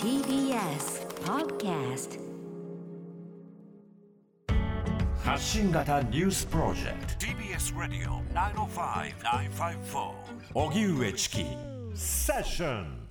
[0.00, 2.20] TBS Podcast
[5.24, 7.26] 発信型ニュースプロジェクト。
[7.26, 10.12] TBS ラディオ905-954
[10.54, 11.44] おぎゅうえちき
[11.96, 13.03] セッション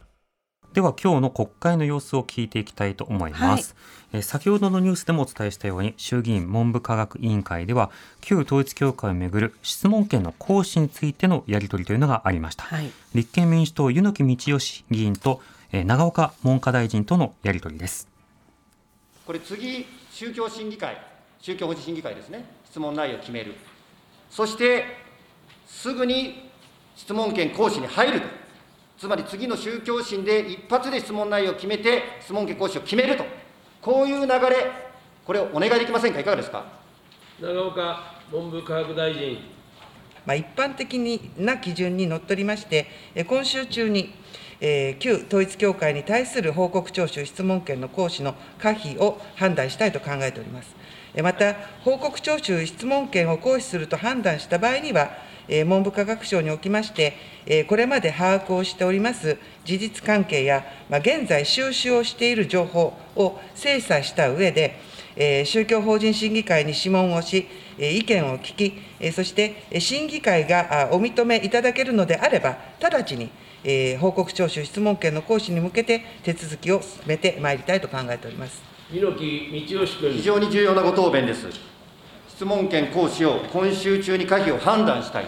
[0.73, 3.75] では今日の国会の様子を聞いていきたいと思います、
[4.11, 7.89] えー先ほどのニュースでもお伝えしたように衆議院文部科学委員会では
[8.21, 12.91] 旧統一教会をめぐる質問権の行使についてのやり取りというのがありました、はい。
[13.15, 15.41] 立憲民主党柚木道義議員と、
[15.71, 18.07] えー長岡文科大臣とのやり取りです。
[19.25, 20.95] これ次、宗教審議会、
[21.39, 23.55] 宗教法人審議会ですね、質問内容を決める、
[24.29, 24.85] そして
[25.65, 26.51] すぐに
[26.95, 28.42] 質問権行使に入ると、
[28.97, 33.25] つまり次の宗教審で一発で質問内容を決めて、質問権行使を決めると、
[33.81, 34.71] こういう流れ、
[35.25, 36.65] これをお願いできませんか、いかがですか？
[37.41, 39.37] 永岡文部科学大臣。
[40.25, 40.97] まあ、一般的
[41.37, 44.13] な基準にのっとりまして、え今週中に、
[44.61, 50.73] えー旧統一教会に対する報告徴収、質問権の行使の可否を判断したいと考えております。
[51.15, 55.22] えまた、報告徴収、質問権を行使すると判断した場合には、えー
[55.65, 57.13] 文部科学省におきまして、
[57.45, 64.79] えーこれまで把握をしております事実関係や、まあ、現在収集をしている情報を精査した上で、
[65.15, 73.29] えー宗教法人審議会に諮問をし、えー意見を聞き、えーそしてえー審議会があお認めいただけるのであれば、直ちに、
[73.63, 78.61] えー報告徴収、質問権の行使に向けて手続きを進めてまいりたいと考えております。
[78.91, 80.13] 猪木道義君。
[80.13, 81.72] 非常に重要なご答弁です。
[82.43, 85.25] 質問権行使を今週中に可否を判断したい。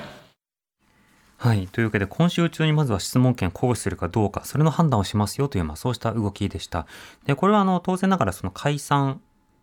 [1.38, 1.66] はい。
[1.68, 6.88] というわけで、今週中にまずは質問権を行使するかどうか、それの判断をしますよという、まあ、そうした動きでした。
[7.26, 9.22] で、これは、あの、当然ながら、その解散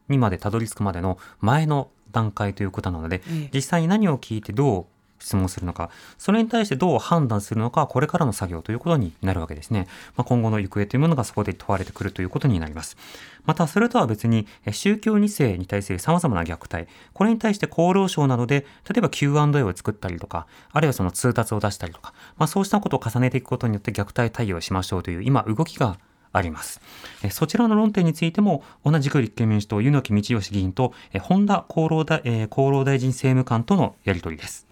[0.09, 4.87] にまでたどり着くまでの前の段階ということなので、ええ実際に何を聞いてどう
[5.23, 9.87] 質問するのか、それに対してどう判断するのか、これからの作業ということになるわけですね。
[10.17, 12.97] まあ、今後の行方というものがそこで問われてくるということになります。
[13.45, 25.99] また、それとは別に、え宗教2世に対する様々な虐待、これに対して厚労省などで、例えば Q&A を作ったりとか、あるいはその通達を出したりとか、まあ、そうしたことを重ねていくことによって虐待対応しましょうという、今、動きが
[26.33, 26.81] あります。
[27.23, 34.72] えそちらの論点についても、同じく立憲民主党、柚木道義議員と、え本田厚労大,、えー厚労大臣政務官とのやり取りです。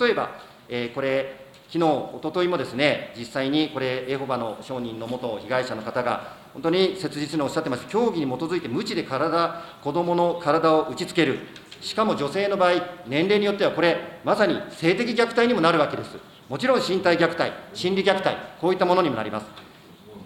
[0.00, 0.30] 例えば、
[0.68, 1.36] えーこれ、
[1.68, 11.40] 昨日一昨日もですね、実際にこれ、エホバの証人の元被害者の方が、本当に切実におっしゃってます、教義に基づいて無知で体、子どもの体を打ちつける、
[11.82, 12.72] しかも女性の場合、
[13.06, 16.16] 年齢によってはこれ、まさに性的虐待にもなるわけです。
[16.48, 19.46] もちろん身体虐待、心理虐待、こういったものにもなります。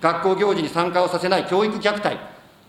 [0.00, 2.16] 学校行事に参加をさせない教育虐待、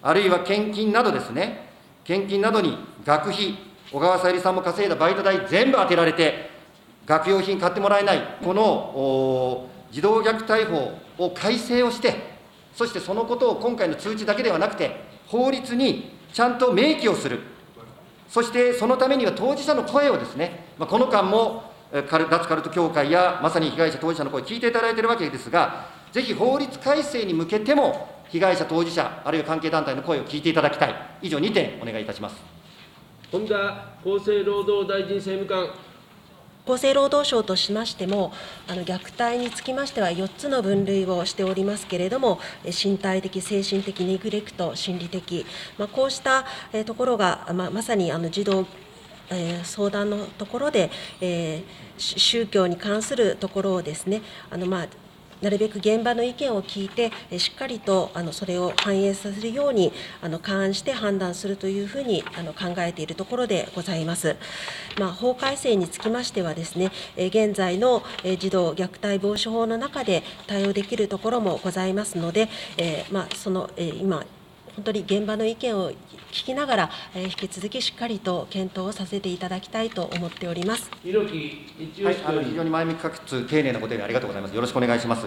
[0.01, 1.69] あるいは献金などですね、
[2.03, 3.57] 献金などに学費、
[3.91, 6.54] 小川さゆりさんも稼いだバイト代全部当てられて、
[7.05, 12.35] 学用品買ってもらえない、この児童虐待法を改正をして、
[12.73, 17.39] そしてそのことを今回の通知だけではなくて、法律にちゃんと明記をする、
[18.27, 22.03] そしてそのためには当事者の声をですね、まあ、この間も脱
[22.47, 32.35] カルト協会やまさに被害者当事者の声を聞いていただいているわけですが、ぜひ法律改正に向けても、被害者当事者、あるいは関係団体の声を聞いていただきたい、以上2点お願いいたします。
[33.31, 33.55] 本田
[34.03, 35.84] 厚生労働大臣政務官。
[36.67, 38.33] 厚生労働省としましても、
[38.67, 45.45] あの虐待につきましては4つの分類をしておりますけれども、身体的、精神的、ネグレクト、心理的、
[45.77, 46.43] まあ、こうした
[46.85, 48.65] ところが、まあ、まさにあの児童
[49.63, 50.89] 相談のところで、
[51.97, 54.87] 宗教に関するところをですね、あのまあ
[55.41, 59.91] なるべく現場の意見を聞いて、えしっかりとあのそれを反映させるように
[60.21, 64.35] あの勘案して判断するというふうにあの考えているところでございます。
[64.99, 74.25] まあ、法改正につきましてはですね、え現在のえ児童虐待防止法の中で対応できるところもございますので、えーまあ、その、えー今
[74.75, 75.97] 本当に現場の意見を聞
[76.45, 80.89] きながら、えー引き続きしっかりと検討をさせていただきたいと思っております。
[80.91, 82.55] はいあの非君。
[82.55, 84.55] 常に前向きかつ丁寧なご提言ありがとうございます。
[84.55, 85.25] よろしくお願いします。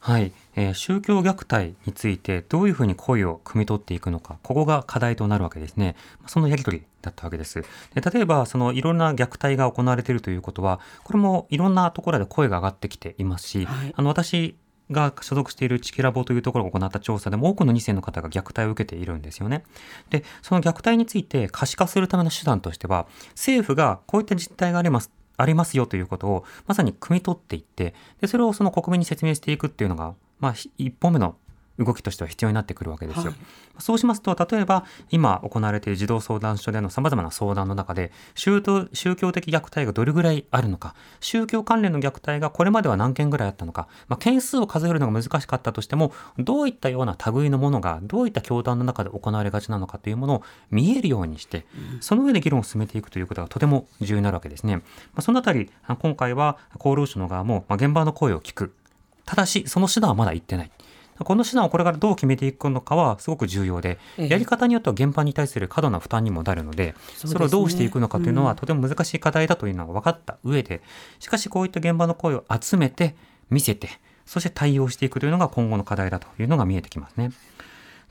[0.00, 5.96] はい、えー宗教虐待についてどういうふうに声を汲み取っていくのか、ここが課題となるわけですね。
[6.26, 7.62] そのやり取りだったわけです。
[7.94, 14.56] で例えば、そのいろんな虐待が行われているということは、これもいろんなところで声が上がってきていますし、はいあの私
[14.92, 19.64] が所属しているチキラボというところが行った調査でも多くの2世の方が虐待を受けているんですよね。
[20.10, 25.10] で、その虐待について可視化するための手段としては、政府がこういった実態があります。
[25.36, 31.36] ありますよということをまさに汲み取っていってでそれをその国民に説明していくっていうのが、まあ、1本目の
[31.84, 33.34] 動きとしては必要になってくるわけですよ。
[33.78, 51.66] そうしますと例えば今行われている児童相談所でのさまざまな相談の中で宗教宗教的虐待がどれぐらいあるのか宗教関連の虐待がこれまでは何件ぐらいあったのか、まあ、件数を数えるのが難しかったとしてもどういったような類のものがどういった教団の中で行われがちなのかというものを見えるようにして
[52.00, 54.76] その上で議論を進めていくということがとても重要になるわけですね。
[54.76, 54.82] ま
[55.16, 55.70] あ、そのあたり
[56.00, 58.74] 今回は厚労省の側も、まあ、現場の声を聞く
[59.24, 60.70] ただしその手段はまだ言ってない。
[61.24, 70.82] この手段をこれからどう決めていくのかはすごく重要で、ええやり方によっては現場に対する過度な負担にもなるので、そうですねそれをどうしていくのかというのはうんとても難しい課題だというのが分かった上で、
[71.18, 73.14] しかしこういった現場の声を集めて、
[73.50, 73.88] 見せて、
[74.24, 77.32] そして対応していくというのが今後の課題だというのが見えてきますね。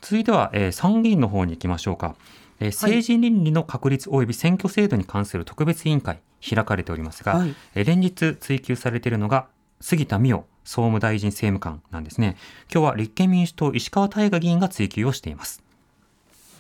[0.01, 2.15] 続いては、えー参議院の方に行きましょうか。
[2.59, 9.47] えー政治倫理の確立及び選挙制度に関する特別委員会開かれておりますが、はいえー連日追及されているのが
[9.79, 12.37] 杉田水脈総務大臣政務官なんですね。
[12.73, 15.63] 今日は立憲民主党石川大我議員が追及をしています。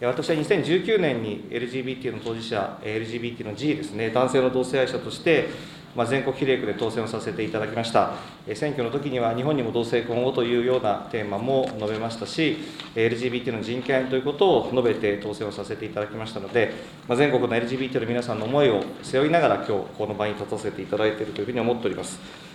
[0.01, 5.49] 私は2019年に LGBT の当事者、LGBT の G ですね、男性の同性愛者として、
[5.95, 8.13] まあ、全国比例区で当選をさせていただきました。
[8.55, 12.57] 選挙の時には、日本にも同性婚をというようなテーマも述べましたし、
[12.95, 16.73] LGBT の人権ということを述べて当選をさせていただきましたので、
[17.07, 22.50] まあ、全国の LGBT の皆さんの思いを背負いながら、今日この場に立たせていただいているというふうに思っております。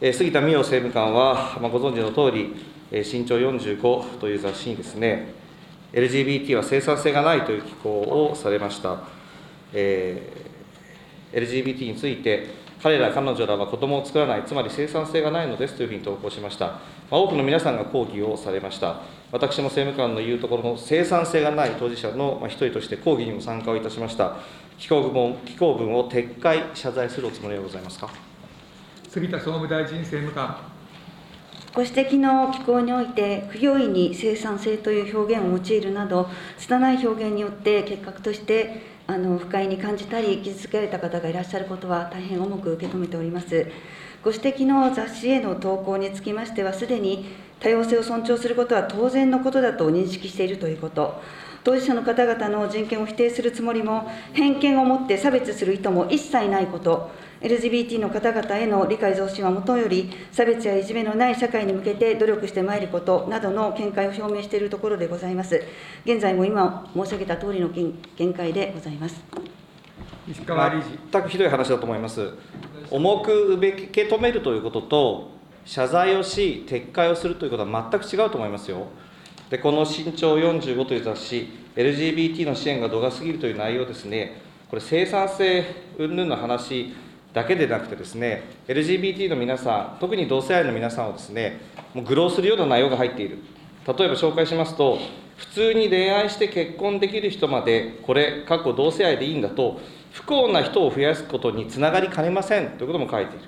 [0.00, 2.54] 杉田水脈政務官は、まあ、ご存知の通り、
[2.90, 5.28] 身長45という雑誌にですね、
[5.92, 8.98] LGBT は生産性がないという寄稿をされました。
[9.72, 10.50] えー
[11.32, 12.48] LGBT について、
[12.82, 16.66] 彼ら、彼女らは子供を作らない、つまり生産性がないのですというふうに投稿しました。
[16.66, 16.78] ま
[17.12, 18.96] あ、多くの皆さんが抗議をされました。
[19.30, 24.38] 私も政務官の言うところの生産性がない当事者の一人として抗議にも参加をいたしました。
[24.76, 28.29] 寄稿文寄稿文を撤回、謝罪するおつもりはございますか？
[29.12, 30.56] 杉田総務大臣政務官。
[31.74, 36.28] ご指摘の機構において、不用意に生産性という表現を用いるなど、
[36.58, 43.66] 拙い表現によって結果としてあの不快に感じたり、傷つけられた方がいらっしゃることは大変重く受け止めております。
[44.22, 47.26] ご指摘の雑誌への投稿につきましては、すでに
[47.58, 51.20] 多様性を尊重することは当然のことだと認識しているということ。
[51.64, 65.62] 当事者の方々の人権を否定するつもりも、偏見を持って差別する意図も一切ないこと、LGBT の方々への理解増進はもとより、差別やいじめのない社会に向けて努力してまいることなどの見解を表明しているところでございます。
[66.04, 69.22] 現在も今申し上げた通りの見見解でございます。
[70.28, 70.98] 石川理事。
[71.10, 72.30] 全くひどい話だと思います。
[72.90, 75.30] 重く受け止めるということと、
[75.64, 78.86] 謝罪をし、撤回をするということは全く違うと思いますよ。
[79.48, 85.64] で、この身長45という雑誌、LGBT の支援が度が過ぎるという内容ですね、これ、生産性
[85.98, 86.92] 云々の話
[87.32, 91.60] だけでなくてですね、LGBT の皆さん、特に同性愛の皆さんをですね、
[91.94, 93.38] もう愚弄するような内容が入っている。
[93.86, 94.98] 例えば紹介しますと、
[95.36, 99.80] 普通に恋愛して結婚できる人まで、これ、過去同性愛でいいんだと、
[100.12, 103.44] 不幸な人を増やすことにつながりかねませんということも書いている。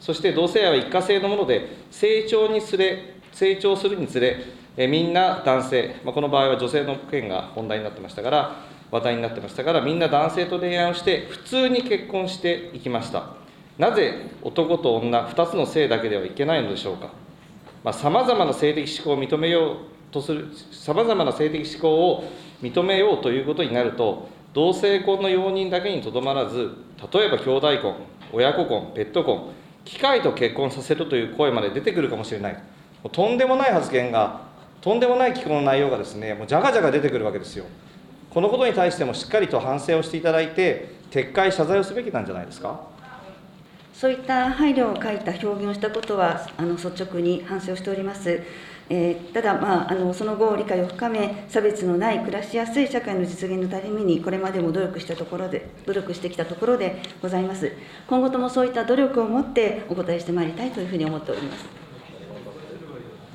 [0.00, 4.36] そして同性愛は一過性のもので、成長につれ、成長するにつれ、
[4.76, 8.56] えみんな男性、まあ、この場合は女性の権が問題になってましたから、
[8.90, 13.34] 話題になってましたから、みんな男性と恋愛をして、普通に結婚していきました。
[13.78, 17.12] なぜ男と女、2つの性だけではいけないのでしょうか。
[17.92, 19.76] さまざ、まな性的指向を認めよう
[20.10, 22.24] とする、さまざまな性的指向を
[22.62, 26.72] 認めようということになると、同性婚の容認だけにとどまらず、
[27.12, 27.94] 例えば兄弟婚、
[28.32, 29.50] 親子婚、ペット婚、
[29.84, 32.58] 機械と結婚させるという声まで出てくるかもしれない。
[33.12, 34.40] とんでもない発言が、
[34.80, 37.64] とんでもない機構の内容がですね、もうじゃがじゃが出てくるわけですよ。
[38.38, 42.78] このことに対してもしっかりと反省をしていただいて、撤回、謝罪をすべきなんじゃないですか？
[43.92, 48.40] そういった配慮を書いた表現をしたことは、あの率直に反省をしております。
[48.90, 57.72] えーただ、まあ、あのその後、理解を深め、差別のない暮らしやすい社会の実現のために、これまでも努力したところで、努力してきたところでございます。
[58.06, 61.66] 今後ともそういった努力を持ってお答えしてまいりたいというふうに思っております。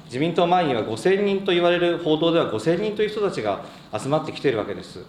[0.06, 3.66] 自民党前には5000人と言われる報道では5000人という人たちが
[3.98, 5.00] 集まってきているわけです。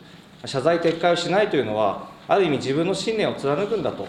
[0.45, 4.07] 謝罪撤回をしないというのは、ある意味自分の信念を貫くんだと、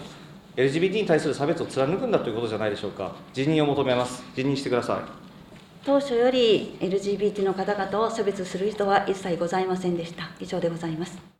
[0.56, 3.14] LGBT に対する差別を貫くんだということじゃないでしょうか。
[3.32, 4.22] 辞任を求めます。
[4.34, 5.26] 辞任してください。
[5.84, 10.30] 当初より LGBT の方々を差別する人は一切ございませんでした。
[10.40, 11.36] 以上でございます。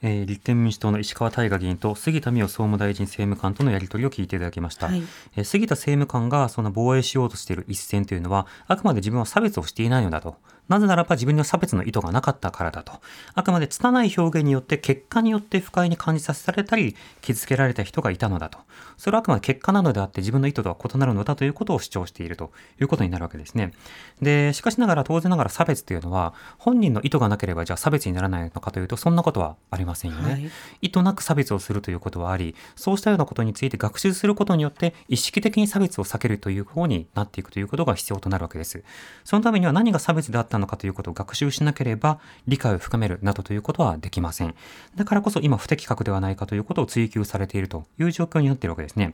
[0.00, 5.02] えー立憲民主党の石川大我議員と杉田水脈総務大臣政務官とのやり取りを聞いていただきました、はい
[5.36, 10.36] えー杉田政務官がその防衛しようとしている一線というのはあくまで自分は差別をしていないのだと
[10.68, 12.92] なぜならば自分には差別の意図がなかったからだと。
[13.34, 18.58] あくまで拙い表現によって結果によって不快に感じさせられたり、傷つけられた人がいたのだと。
[18.96, 23.72] それはあくまで結果なのであって自分の意図とは異なるのだということを主張しているということになるわけですね。
[24.20, 30.32] で、しかしながら当然ながら差別というのは、本人の意図がなければじゃあ差別にならないのかというと、そんなことはありませんよね。
[30.32, 38.82] はい意図なく差別をするということはあり、そうしたようなことについて学習することによって意識的に差別を避けるという方になっていくということが必要となるわけです。
[39.24, 44.54] そのためには何が差別であったのかということを学習しなければ理解を深めるなどということはできません。
[44.94, 49.12] だからこそ今不適格ではないかということを追求されているという状況になっているわけですね。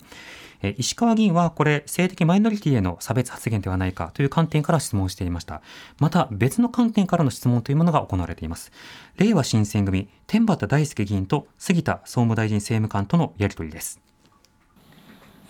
[0.62, 5.62] え石川議員はこれ性的マイノリティへの差別発言ではないかという観点から質問していました。
[5.98, 8.72] また別の観点からの質問というものが行われています。
[9.18, 14.00] 令和新選組天畠大輔議員と杉田総務大臣政務官とのやり取りです。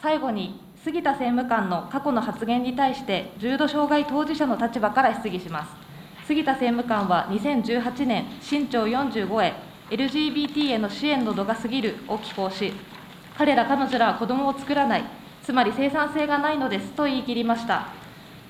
[0.03, 5.84] 最後に杉田政務官の過去の発言に対して重度障害当事者の立場から質疑します
[6.27, 9.53] 杉田政務官は2018年新潮45へ
[9.91, 12.73] LGBT への支援の度が過ぎるを寄稿し
[13.37, 15.05] 彼ら彼女らは子どもを作らない
[15.43, 17.89] つまり生産性がないのですと言い切りました。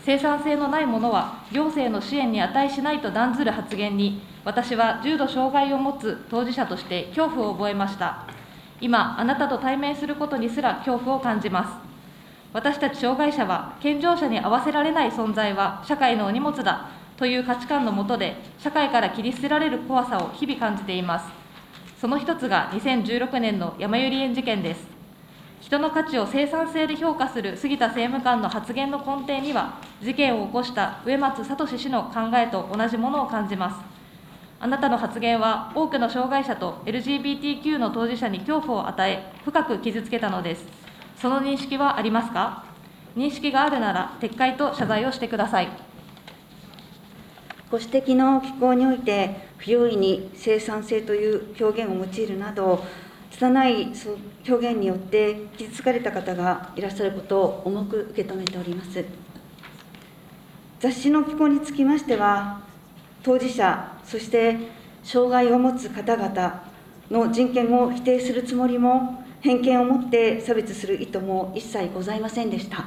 [0.05, 8.27] 生産性のないものは行政の支援に値しないと断ずる発言に私は重度障害を持つ当事者として恐怖を覚えました。
[8.81, 11.71] 今あなたと対面することにすら恐怖を感じます。
[12.53, 16.91] 私たち障害者は健常者に合わせられない存在は社会のお荷物だ。
[17.17, 21.27] という価値観のもとで社会から切り捨てられる怖さを日々感じています。
[22.01, 24.87] その一つが2016年の山百合園事件です。
[25.61, 33.77] 人の価値を生産性で評価する杉田政務官の発言の根底には事件を起こした植松聡氏の考えと同じものを感じます。
[34.61, 40.67] あなたの発言は多くの障害者と LGBTQ の当事者に恐怖を与え深く傷つけたのです。
[41.17, 42.65] その認識はありますか？
[43.17, 45.69] 認識があるなら撤回と謝罪をしてください。
[47.75, 52.85] ご指摘の機構において不用意に生産性という表現を用いるなど
[53.33, 53.93] 拙い
[54.49, 59.05] 表現によって傷つかれた方がいらっしゃることを重く受け止めております
[60.79, 62.61] 雑誌の機構につきましては
[63.25, 64.57] 当事者そして
[65.03, 66.63] 障害を持つ方々
[67.11, 72.85] の人権を否定するつもりも偏見を持って差別する意図も一切ございませんでした。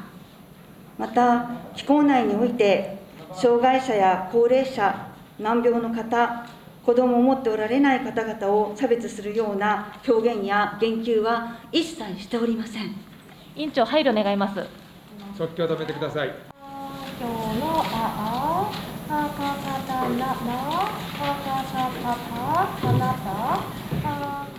[0.98, 2.98] また、機構内において、
[3.36, 6.46] 障害者や高齢者、難病の方、
[6.86, 12.96] 子どもを持っておられない方々を差別するような表現や言及は一切しておりません。
[13.56, 14.66] 委員長、配慮願います。
[15.38, 16.34] 即興止めてください。
[17.20, 19.56] 今日のああ、かか
[19.88, 24.58] たなな、かかたたた、かなた、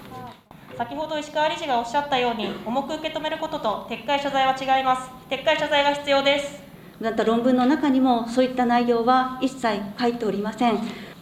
[0.79, 6.68] 先ほど石川理事がおっしゃったように重く受け止めることと撤回謝罪は違います撤回謝罪が必要です
[7.01, 10.79] また論文の中にもそういった内容は一切書いておりません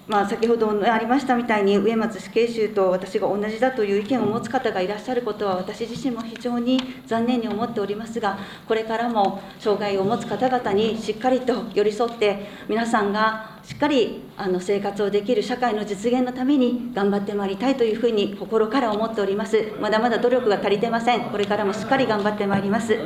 [0.06, 19.72] まあ、先ほどありましたみたいに、植松死刑囚と私が同じだという意見を持つ方がいらっしゃることは、私自身も非常に残念に思っておりますが、これからも障害を持つ方々にしっかりと寄り添って、皆さんがしっかりあの生活をできる社会の実現のために頑張ってまいりたいというふうに心から思っております。
[19.80, 21.30] まだまだ努力が足りてません。
[21.30, 22.96] これからもしっかり頑張ってまいります。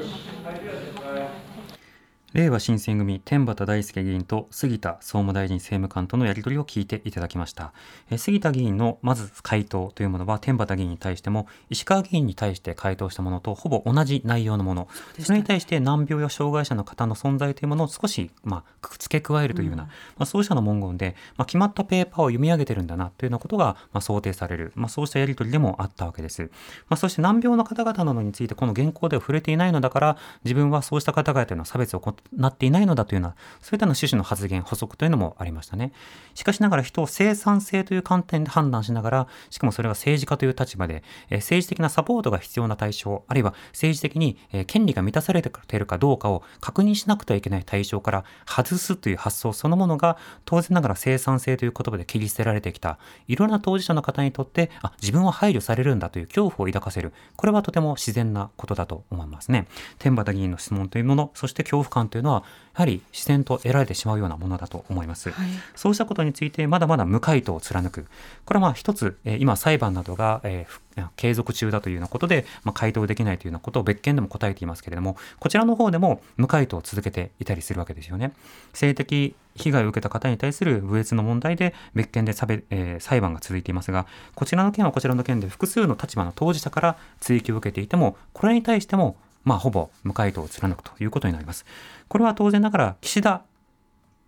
[2.33, 7.73] 令和新選組天畠大輔議員と杉田総務大臣政務官とのやり取りを聞いていただきました。
[8.09, 26.43] え杉田議員のまず回答というものは天畠議員に対しても石川議員に対して回答したものとほぼ同じ内容のもの、それに対して難病や障害者の方の存在というものを少し、まあ、付け加えるというような、うん、まあ、そうしたの文言で、まあ、決まったペーパーを読み上げてるんだなというようなことが、まあ、想定される、まあ、そうしたやり取りでもあったわけです。
[26.89, 32.01] まあ、そして難病の方々などについてこの原稿では触れていないのだから自分はそうした方々というのは差別を
[32.37, 35.93] 行っていないのだというような、そういったの趣旨の発言、補足というのもありましたね。
[36.35, 52.99] しかしながら人を生産性という観点で判断しながら、しかもそれは政治家という立場で、え政治的なサポートが必要な対象、あるいは政治的に、え権利が満たされているかどうかを確認しなくてはいけない対象から外すという発想そのものが、当然ながら生産性という言葉で切り捨てられてきた、
[53.29, 57.13] いろんな当事者の方にとって、あ、自分は配慮されるんだという恐怖を抱かせる。
[57.37, 59.67] これはとても自然なことだと思いますね。
[59.99, 62.43] 天畠議員の質問というもの、そして恐怖感というのは、
[62.75, 65.31] やはり自然と得られてしまうようなものだと思います。
[65.31, 68.07] はい、そうしたことについてまだまだ無回答を貫く。
[68.45, 78.33] これはまあ一つ、え今裁判などが、えー、継続中だというようなことで、まあ、回答できないというようなことを別件でも答えていますけれども、こちらの方でも無回答を続けていたりするわけですよね。
[78.73, 91.65] 性的被害を受けた方に対する侮蔑の問題で別件で差別、えー、裁判が続いていますが、こちらの件はこちらの件で複数の立場の当事者から追及を受けていても、これに対してもまあ、ほぼ無回答を貫くということになります。
[92.09, 93.43] これは当然ながら岸田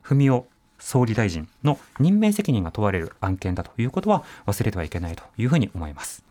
[0.02, 0.44] 文雄
[0.78, 6.24] 総理大臣の任命責任が問われる案件だということは忘れてはいけないというふうに思います。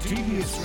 [0.00, 0.62] TBS